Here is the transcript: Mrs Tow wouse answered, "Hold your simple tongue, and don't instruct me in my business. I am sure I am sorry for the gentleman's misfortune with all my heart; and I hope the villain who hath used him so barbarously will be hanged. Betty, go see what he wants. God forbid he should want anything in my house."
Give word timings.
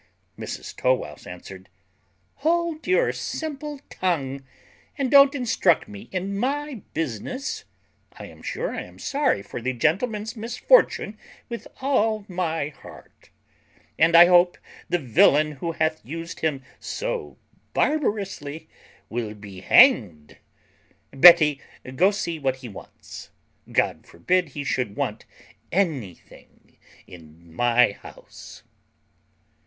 Mrs 0.35 0.75
Tow 0.75 0.95
wouse 0.95 1.27
answered, 1.27 1.69
"Hold 2.37 2.87
your 2.87 3.13
simple 3.13 3.79
tongue, 3.91 4.43
and 4.97 5.11
don't 5.11 5.35
instruct 5.35 5.87
me 5.87 6.09
in 6.11 6.39
my 6.39 6.81
business. 6.95 7.65
I 8.13 8.25
am 8.25 8.41
sure 8.41 8.73
I 8.73 8.81
am 8.81 8.97
sorry 8.97 9.43
for 9.43 9.61
the 9.61 9.73
gentleman's 9.73 10.35
misfortune 10.35 11.19
with 11.49 11.67
all 11.81 12.25
my 12.27 12.69
heart; 12.69 13.29
and 13.99 14.15
I 14.15 14.25
hope 14.25 14.57
the 14.89 14.97
villain 14.97 15.51
who 15.51 15.73
hath 15.73 16.03
used 16.03 16.39
him 16.39 16.63
so 16.79 17.37
barbarously 17.75 18.67
will 19.07 19.35
be 19.35 19.59
hanged. 19.59 20.37
Betty, 21.11 21.61
go 21.95 22.09
see 22.09 22.39
what 22.39 22.55
he 22.55 22.67
wants. 22.69 23.29
God 23.71 24.07
forbid 24.07 24.49
he 24.57 24.63
should 24.63 24.95
want 24.95 25.25
anything 25.71 26.79
in 27.05 27.53
my 27.53 27.91
house." 27.91 28.63